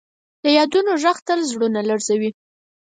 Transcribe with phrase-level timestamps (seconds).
[0.43, 2.31] د یادونو ږغ تل زړونه لړزوي.